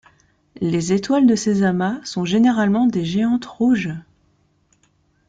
Les 0.61 0.93
étoiles 0.93 1.27
de 1.27 1.35
ces 1.35 1.61
amas 1.61 2.03
sont 2.05 2.25
généralement 2.25 2.87
des 2.87 3.05
géantes 3.05 3.45
rouges. 3.45 3.91